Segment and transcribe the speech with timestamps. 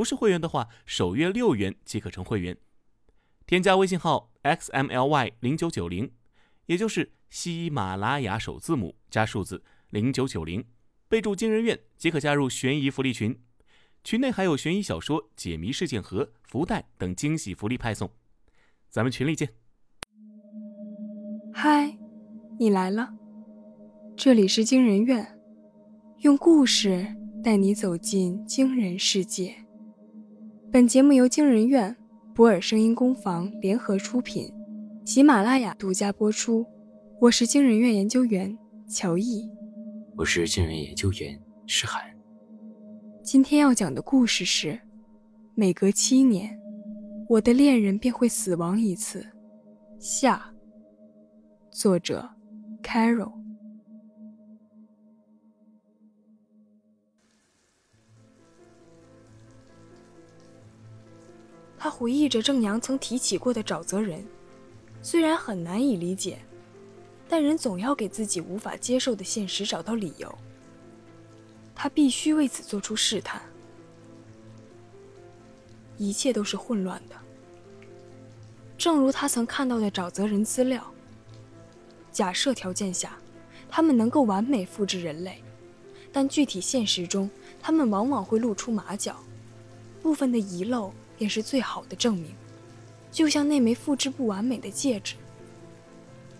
[0.00, 2.56] 不是会员的话，首月六元即可成会员。
[3.46, 6.10] 添加微信号 xmly 零九九零，
[6.64, 10.64] 也就是喜马拉雅首字母加数字零九九零，
[11.06, 13.38] 备注“惊人院”即可加入悬疑福利群。
[14.02, 18.10] 群内还有悬疑小说、解谜事件盒、福袋等惊喜福利派送。
[18.88, 19.52] 咱们群里见。
[21.52, 21.98] 嗨，
[22.58, 23.12] 你来了，
[24.16, 25.38] 这里是惊人院，
[26.20, 29.54] 用故事带你走进惊人世界。
[30.72, 31.96] 本节目由惊人院、
[32.32, 34.48] 博尔声音工坊联合出品，
[35.04, 36.64] 喜马拉雅独家播出。
[37.18, 38.56] 我是惊人院研究员
[38.88, 39.50] 乔毅，
[40.16, 41.36] 我是惊人研究员
[41.66, 42.00] 诗涵。
[43.20, 44.78] 今天要讲的故事是：
[45.56, 46.56] 每隔七年，
[47.28, 49.26] 我的恋人便会死亡一次。
[49.98, 50.54] 下，
[51.72, 52.30] 作者
[52.80, 53.39] ：Carol。
[61.82, 64.22] 他回忆着郑阳曾提起过的沼泽人，
[65.00, 66.38] 虽然很难以理解，
[67.26, 70.38] 但人总要给自己无法接受的现实找到理由。
[71.74, 73.40] 他必须为此做出试探。
[75.96, 77.16] 一切都是混乱的，
[78.76, 80.84] 正如他曾看到的沼泽人资料。
[82.12, 83.16] 假设条件下，
[83.70, 85.42] 他们能够完美复制人类，
[86.12, 89.16] 但具体现实中，他们往往会露出马脚，
[90.02, 90.92] 部分的遗漏。
[91.20, 92.34] 便是最好的证明，
[93.12, 95.16] 就像那枚复制不完美的戒指。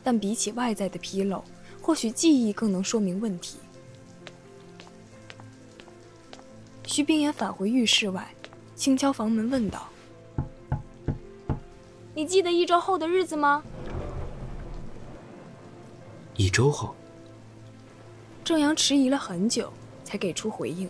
[0.02, 1.44] 但比起外在的纰漏，
[1.82, 3.58] 或许记忆更能说明问题。
[6.86, 8.26] 徐冰言返回浴室外，
[8.74, 9.86] 轻敲房门问道
[12.16, 13.62] ：“你记得一周后的日子吗？”
[16.36, 16.94] 一周后，
[18.42, 19.70] 郑阳迟疑了很久，
[20.04, 20.88] 才给出回应：“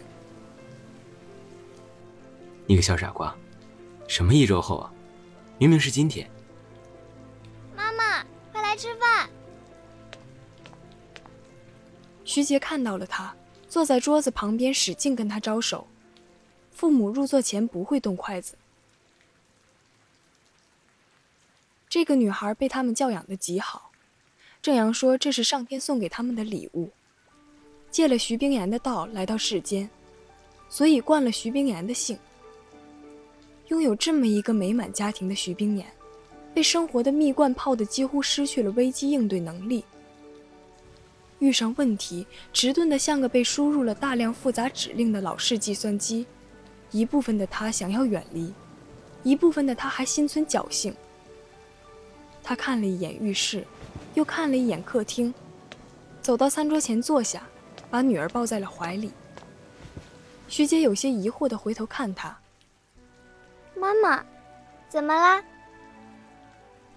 [2.69, 3.35] 你个小傻瓜！”
[4.11, 4.93] 什么一周后啊？
[5.57, 6.29] 明明是今天。
[7.77, 9.31] 妈妈，快来吃饭！
[12.25, 13.33] 徐杰看到了他，
[13.69, 15.87] 坐在桌子旁边，使劲跟他招手。
[16.73, 18.57] 父母入座前不会动筷子。
[21.89, 23.93] 这个女孩被他们教养的极好，
[24.61, 26.91] 郑阳说这是上天送给他们的礼物，
[27.93, 29.89] 借了徐冰岩的道来到世间，
[30.69, 32.19] 所以惯了徐冰岩的姓。
[33.71, 35.87] 拥有这么一个美满家庭的徐冰言，
[36.53, 39.85] 被生活的蜜罐泡得几乎失去了危机应对能力。
[41.39, 46.27] 遇上问题，迟钝的像个被输入了大量复杂指令的老式计算机。
[46.91, 48.53] 一部分的他想要远离，
[49.23, 50.93] 一部分的他还心存侥幸。
[52.43, 53.65] 他看了一眼浴室，
[54.15, 55.33] 又看了一眼客厅，
[56.21, 57.47] 走到餐桌前坐下，
[57.89, 59.13] 把女儿抱在了怀里。
[60.49, 62.37] 徐姐有些疑惑地回头看他。
[63.81, 64.23] 妈妈，
[64.91, 65.43] 怎么啦？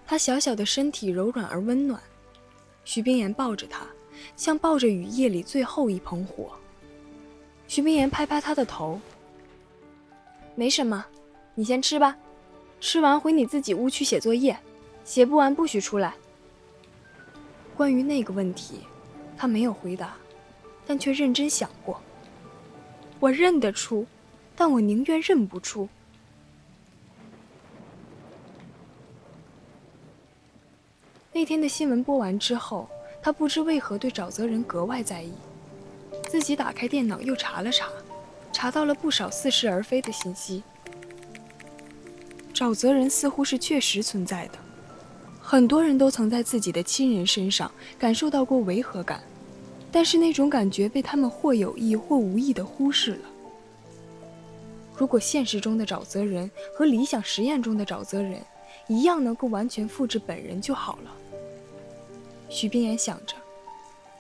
[0.06, 1.98] 他小小的身体柔软而温暖，
[2.84, 3.88] 徐冰言抱着他，
[4.36, 6.52] 像抱着雨夜里最后一捧火。
[7.70, 9.00] 徐冰言拍拍他的头，
[10.56, 11.06] 没什么，
[11.56, 12.18] 你先吃吧，
[12.82, 14.60] 吃完回你自己屋去写作业，
[15.06, 16.14] 写不完不许出来。
[17.78, 18.82] 关于那个问题，
[19.38, 20.18] 他没有回答，
[20.86, 22.02] 但却认真想过。
[23.22, 24.06] 我认得出，
[24.54, 25.88] 但我宁愿认不出。
[31.44, 32.88] 那天的新闻播完之后，
[33.22, 35.34] 他不知为何对沼泽人格外在意。
[36.30, 37.90] 自己打开电脑又查了查，
[38.54, 40.64] 查到了不少似是而非的信息。
[42.54, 44.60] 沼泽人似乎是确实存在的，
[45.42, 47.70] 很多人都曾在自己的亲人身上
[48.00, 49.22] 感受到过违和感，
[49.92, 53.30] 但是那种感觉被他们或有意或无意地忽视了。
[54.96, 58.40] 如果现实中的沼泽人和理想实验中的沼泽人
[58.88, 61.12] 一样，能够完全复制本人就好了。
[62.54, 63.34] 徐冰言想着，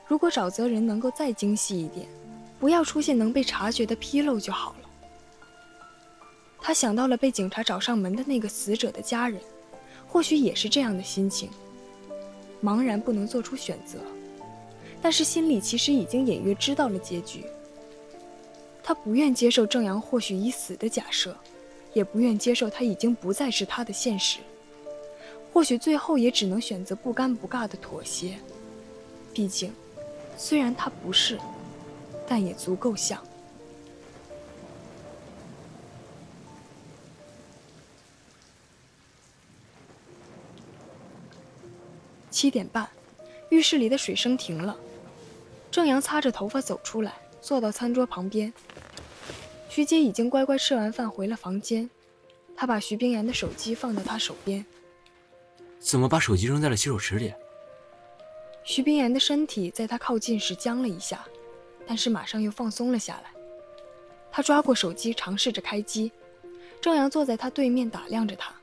[0.08, 2.08] 如果沼泽人能够再精细一点，
[2.60, 4.90] 不要出现能被察觉的纰漏就好了。
[6.60, 9.40] 他想到了被警察找上门的那个死者的家人，
[10.08, 11.48] 或许也是这样的心情，
[12.64, 14.00] 茫然不能做出选择，
[15.00, 17.46] 但是心里其实已经隐约知道了结局。
[18.82, 21.38] 他不愿接受郑阳或许已死的假设，
[21.94, 24.40] 也不愿接受他已经不再是他的现实。
[25.54, 28.40] 或许最后也只能选择不尴不尬的妥协。
[29.32, 29.72] 毕竟，
[30.36, 31.40] 虽然他不是，
[32.28, 33.24] 但也足够像。
[42.32, 42.90] 七点半，
[43.50, 44.76] 浴室里的水声停了。
[45.70, 48.52] 郑阳擦着头发走出来，坐到餐桌旁边。
[49.70, 51.90] 徐杰已经乖乖吃完饭回了房间，
[52.56, 54.66] 他把徐冰言的手机放在他手边。
[55.84, 57.34] 怎么把手机扔在了洗手池里？
[58.64, 61.26] 徐冰岩的身体在他靠近时僵了一下，
[61.86, 63.32] 但是马上又放松了下来。
[64.32, 66.12] 他抓过手机，尝试着开机。
[66.80, 68.54] 郑阳坐在他对面，打量着他，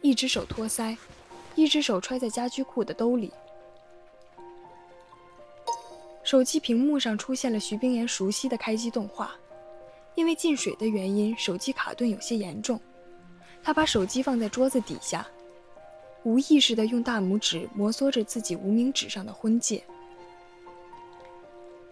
[0.00, 0.96] 一只手托腮。
[1.56, 3.30] 一只手揣在家居裤的兜里，
[6.22, 9.34] 手机屏幕上出现了徐冰岩熟悉的开机动画。
[10.14, 12.80] 因为进水的原因，手机卡顿有些严重。
[13.62, 15.26] 他把手机放在桌子底下，
[16.22, 19.82] 无意识地用大拇指摩挲着自己无名指上的婚戒。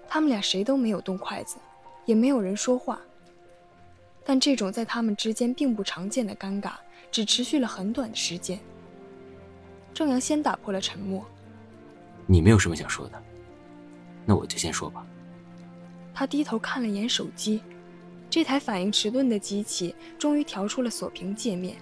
[0.08, 1.56] 他们俩谁都没有动筷子，
[2.04, 3.00] 也没有人说话。
[4.24, 6.72] 但这种在他们之间并不常见的尴尬，
[7.10, 8.58] 只持续了很短的时间。
[9.94, 11.24] 郑阳先打破了沉默。
[12.26, 13.22] 你没有什么想说的，
[14.26, 15.06] 那我就先说吧。
[16.14, 17.62] 他低头看了眼手机，
[18.28, 21.76] 这台反应迟钝的机器终于调出了锁屏界面。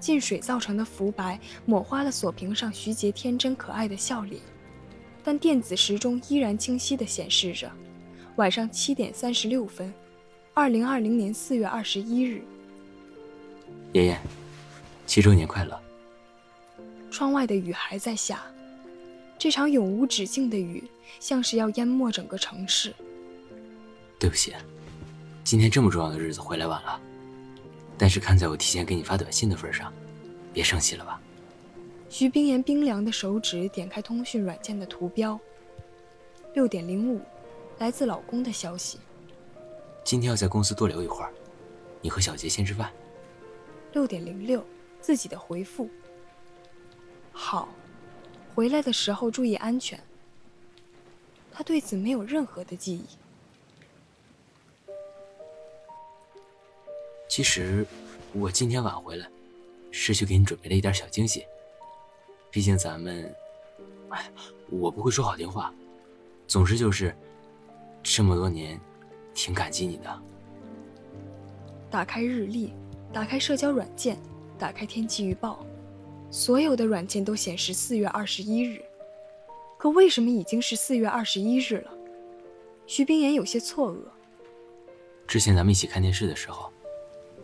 [0.00, 4.40] 进水造成的浮白抹花了锁屏上徐杰天真可爱的笑脸，
[5.22, 7.70] 但电子时钟依然清晰地显示着
[8.36, 9.92] 晚上七点三十六分，
[10.54, 12.42] 二零二零年四月二十一日。
[13.92, 14.18] 爷爷，
[15.06, 15.78] 七周年快乐。
[17.10, 18.42] 窗外的雨还在下，
[19.36, 20.82] 这场永无止境的雨
[21.18, 22.94] 像是要淹没整个城市。
[24.18, 24.54] 对不起，
[25.42, 27.00] 今天这么重要的日子回来晚了，
[28.00, 29.92] 但是看在我提前给你发短信的份上，
[30.54, 31.20] 别生气了吧。
[32.08, 35.38] 徐冰言冰凉的手指点开通讯软件的图标。
[36.54, 37.20] 六点零五，
[37.78, 38.98] 来自老公的消息。
[40.02, 41.30] 今天要在公司多留一会儿，
[42.00, 42.90] 你和小杰先吃饭。
[43.92, 44.64] 六点零六，
[45.02, 45.86] 自己的回复。
[47.32, 47.68] 好，
[48.54, 50.00] 回来的时候注意安全。
[51.52, 53.04] 他对此没有任何的记忆。
[57.30, 57.86] 其实，
[58.32, 59.30] 我今天晚回来，
[59.92, 61.46] 是去给你准备了一点小惊喜。
[62.50, 63.32] 毕竟咱们，
[64.08, 64.28] 哎，
[64.68, 65.72] 我不会说好听话，
[66.48, 67.14] 总之就是，
[68.02, 68.80] 这么多年，
[69.32, 70.22] 挺感激你的。
[71.88, 72.72] 打开日历，
[73.12, 74.18] 打开社交软件，
[74.58, 75.64] 打开天气预报。
[76.32, 78.82] 所有的软件都显示四月二十一日，
[79.78, 81.92] 可为什么已经是四月二十一日了？
[82.88, 83.98] 徐冰言有些错愕。
[85.28, 86.72] 之前咱们一起看电视的时候，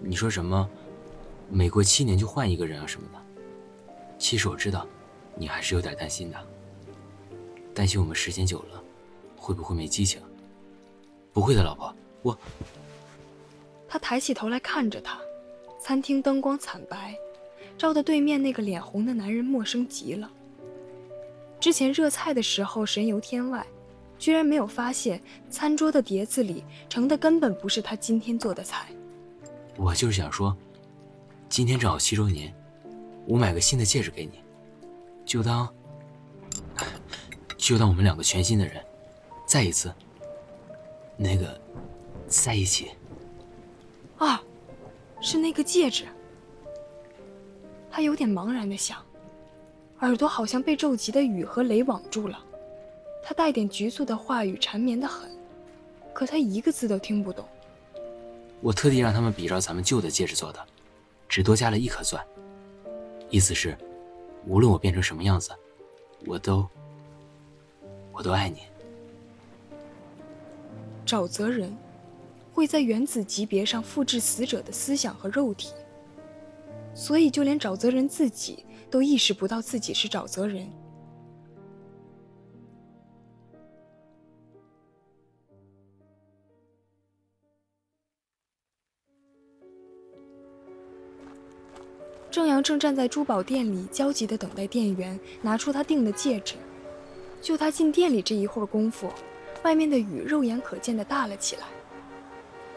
[0.09, 0.69] 你说什么？
[1.51, 3.19] 每过七年就换一个人啊什么的。
[4.19, 4.87] 其实我知道，
[5.35, 6.39] 你还是有点担心的，
[7.75, 8.83] 担心我们时间久了，
[9.37, 10.23] 会不会没激情？
[11.33, 11.93] 不会的，老婆，
[12.23, 12.39] 我。
[13.89, 15.19] 他抬起头来看着他，
[15.81, 17.15] 餐厅灯光惨白。
[17.77, 20.31] 照得对面那个脸红的男人陌生极了。
[21.61, 23.67] 之前热菜的时候神游天外，
[24.19, 25.21] 居然没有发现
[25.51, 28.87] 餐桌的碟子里盛的根本不是他今天做的菜。
[29.79, 30.57] 我就是想说，
[31.49, 32.53] 今天正好七周年，
[33.27, 34.41] 我买个新的戒指给你，
[35.25, 35.69] 就当，
[37.57, 38.83] 就当我们两个全新的人，
[39.47, 39.93] 再一次，
[41.17, 41.61] 那个，
[42.27, 42.91] 在一起。
[44.17, 44.43] 啊，
[45.21, 46.05] 是那个戒指。
[47.91, 48.99] 他有点茫然的想，
[50.01, 52.43] 耳朵好像被骤急的雨和雷网住了。
[53.23, 55.31] 他带点局促的话语缠绵的很，
[56.15, 57.47] 可他一个字都听不懂。
[58.61, 60.67] 我特地让他们比照咱们旧的戒指做的，
[61.29, 62.25] 只多加了一颗钻。
[63.31, 63.77] 意思是，
[64.47, 65.51] 无论我变成什么样子，
[66.27, 66.67] 我都，
[68.13, 68.63] 我都爱你。
[71.05, 71.77] 沼泽人，
[72.53, 75.73] 会在原子级别上复制死者的思想和肉体。
[76.95, 80.69] 所以，就连沼泽人自己都意识不到自己是沼泽人。
[92.37, 96.57] 郑阳正站在珠宝店里，焦急的等待店员拿出他订的戒指。
[97.41, 99.11] 就他进店里这一会儿功夫，
[99.63, 101.63] 外面的雨肉眼可见的大了起来。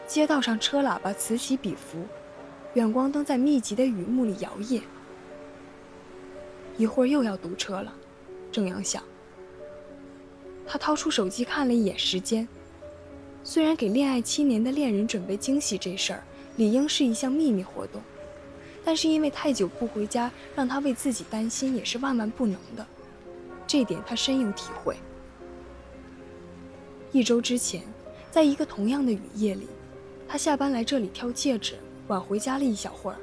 [0.06, 1.98] 街道上车喇叭此起彼伏。
[2.72, 4.80] 远光灯在密集的雨幕里摇曳，
[6.78, 7.92] 一会儿又要堵车了。
[8.50, 9.02] 郑阳想。
[10.66, 12.48] 他掏出手机看了一眼时间，
[13.44, 16.24] 虽然给恋爱七年的恋人准备惊喜这事儿
[16.56, 18.00] 理应是一项秘密活动，
[18.90, 22.84] 但是因为太久不回家，让他为自己担心也是万万不能的。
[23.64, 24.96] 这点他深有体会。
[27.12, 27.84] 一周之前，
[28.32, 29.68] 在一个同样的雨夜里，
[30.26, 31.78] 他下班来这里挑戒指，
[32.08, 33.18] 晚回家了一小会儿，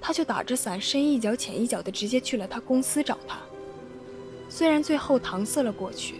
[0.00, 3.38] 他就打着伞，深一脚浅一脚的直接去了他公司找他。
[4.48, 6.16] 虽然最后搪塞了过去。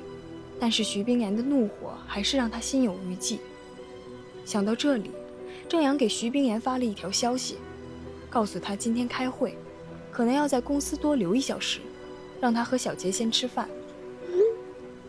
[0.61, 3.41] 但是徐冰岩的怒火还是让他心有余悸。
[4.45, 5.11] 想到这里，
[5.69, 7.57] 郑阳给徐冰岩发了一条消息，
[8.31, 9.57] 告诉他今天开会，
[10.11, 11.81] 可能要在公司多留一小时，
[12.41, 13.69] 让他和小杰先吃饭。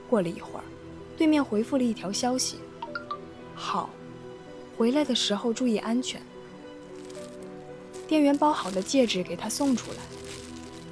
[0.09, 0.63] 过了一会儿，
[1.17, 2.57] 对面回复了一条消息
[3.53, 3.89] ：“好，
[4.77, 6.21] 回来的时候注意安全。”
[8.07, 9.97] 店员包好的戒指给他送出来，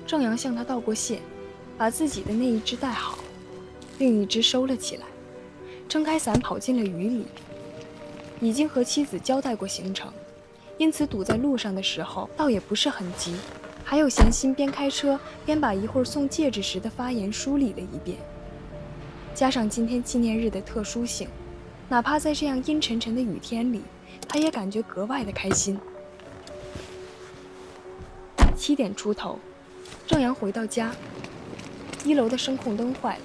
[0.06, 1.20] 郑阳向他道过谢，
[1.78, 3.18] 把自己的那一只戴好。
[3.98, 5.06] 另一只收了起来，
[5.90, 7.26] 撑开伞跑进了雨里。
[8.40, 10.14] 已经和妻子交代过行程，
[10.78, 13.36] 因此堵在路上的时候倒也不是很急，
[13.84, 18.18] 还有闲心边开车边把一会儿送戒指时的发言梳理了一遍。
[19.34, 21.28] 加上今天纪念日的特殊性，
[21.90, 23.82] 哪怕在这样阴沉沉的雨天里，
[24.28, 25.80] 他也感觉格外的开心。
[28.56, 29.40] 七点出头，
[30.06, 30.92] 郑阳回到家，
[32.04, 33.22] 一楼的声控灯坏了。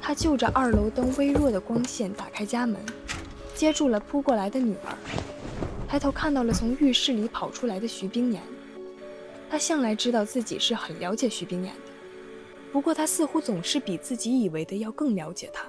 [0.00, 2.80] 他就着二楼灯微弱的光线打开家门，
[3.54, 4.96] 接住了扑过来的女儿，
[5.90, 8.40] 抬头看到了从浴室里跑出来的徐冰岩。
[9.50, 11.80] 他向来知道自己是很了解徐冰岩的，
[12.70, 15.68] 不过他似乎总是比自己以为的要更了解他。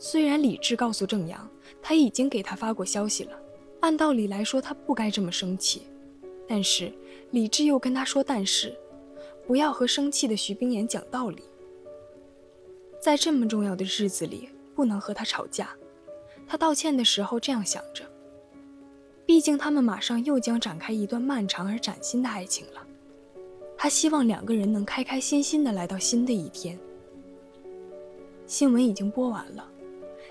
[0.00, 1.48] 虽然理智告诉郑阳，
[1.80, 3.38] 他已经给他发过消息了，
[3.78, 5.82] 按道理来说他不该这么生气，
[6.48, 6.92] 但是
[7.30, 8.76] 理智又跟他说：“但是，
[9.46, 11.44] 不要和生气的徐冰岩讲道理。”
[13.00, 15.70] 在这么重要的日子里，不能和他吵架。
[16.48, 18.04] 他道歉的时候这样想着。
[19.26, 22.86] 毕竟他们马上又将展开一段漫长而崭新的爱情了。
[23.76, 26.78] 他希望两个人能开开心心的来到新的一天。
[28.46, 29.66] 新闻已经播完了，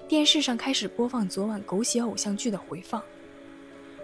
[0.07, 3.01] 电视上开始播放昨晚狗血偶像剧的回放。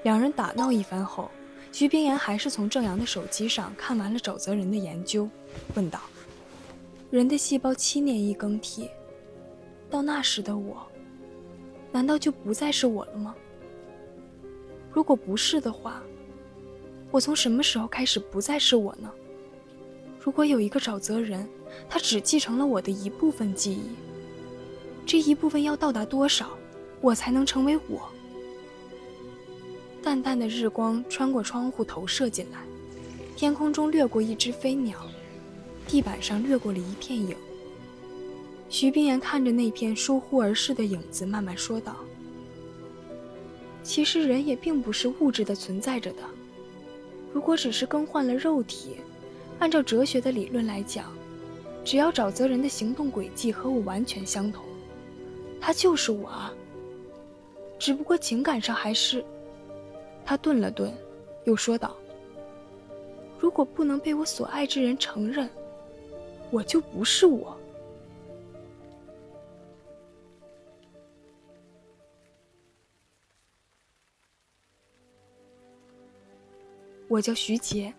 [0.04, 1.30] 两人打闹一番后，
[1.72, 5.30] 徐冰岩还是从郑阳的手机上看完了沼泽人的研究，
[5.76, 6.02] 问道。
[7.12, 8.90] 人的细胞七年一更替，
[9.90, 10.86] 到那时的我，
[11.92, 13.36] 难道就不再是我了吗？
[14.92, 16.02] 如果不是的话，
[17.12, 19.12] 我从什么时候开始不再是我呢？
[20.20, 21.48] 如果有一个沼泽人，
[21.90, 23.82] 他只继承了我的一部分记忆，
[25.06, 26.52] 这一部分要到达多少，
[27.02, 28.02] 我才能成为我？
[30.02, 32.60] 淡淡的日光穿过窗户投射进来，
[33.36, 35.00] 天空中掠过一只飞鸟。
[35.88, 37.36] 地板上掠过了一片影。
[38.70, 41.96] 徐冰岩看着那片疏忽而逝的影子，慢慢说道
[43.90, 46.22] ：“其实人也并不是物质的存在着的。
[47.34, 48.98] 如果只是更换了肉体，
[49.58, 51.12] 按照哲学的理论来讲，
[51.84, 54.64] 只要沼泽人的行动轨迹和我完全相同，
[55.60, 56.54] 他就是我啊。
[57.80, 59.26] 只不过情感上还是……”
[60.24, 60.94] 他顿了顿，
[61.46, 61.98] 又说道
[63.42, 65.50] ：“如果不能被我所爱之人承认。”
[66.52, 67.59] 我就不是我。
[77.10, 77.92] 我叫徐杰，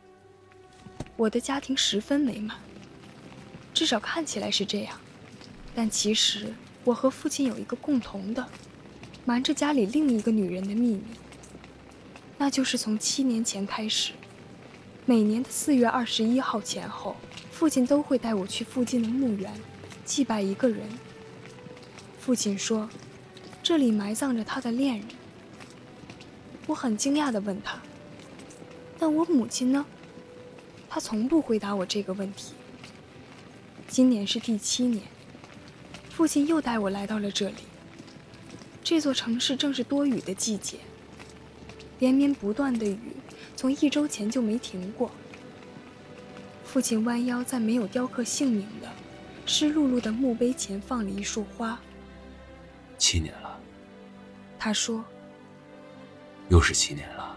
[1.17, 2.57] 我的家庭十分美满，
[3.75, 4.97] 至少看起来是这样。
[5.75, 8.47] 但其实我和父亲有一个共同的，
[9.25, 11.03] 瞒着家里另一个女人的秘密，
[12.39, 14.13] 那就是从七年前开始，
[15.07, 17.17] 每年的四月二十一号前后。
[17.51, 19.53] 父亲都会带我去附近的墓园，
[20.05, 20.89] 祭拜一个人。
[22.19, 22.89] 父亲说，
[23.61, 25.07] 这里埋葬着他的恋人。
[26.67, 27.79] 我很惊讶地问他
[29.01, 29.85] ：“但我母亲呢？”
[30.89, 32.55] 她从不回答我这个问题。
[33.89, 35.03] 今年是第七年，
[36.11, 37.57] 父亲又带我来到了这里。
[38.85, 40.79] 这座城市正是多雨的季节，
[41.99, 42.99] 连绵不断的雨
[43.57, 45.11] 从一周前就没停过。
[46.65, 48.89] 父亲弯腰在没有雕刻姓名的
[49.45, 51.81] 湿漉漉的墓碑前放了一束花。
[52.99, 53.59] 七年了，
[54.59, 55.05] 他说。
[56.49, 57.37] 又是七年了。